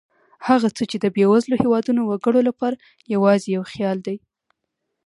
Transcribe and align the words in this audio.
هغه 0.47 0.67
څه 0.77 0.83
چې 0.91 0.97
د 0.99 1.05
بېوزلو 1.15 1.55
هېوادونو 1.63 2.01
وګړو 2.05 2.41
لپاره 2.49 2.81
یوازې 3.13 3.47
یو 3.55 3.63
خیال 3.71 3.97
دی. 4.07 4.17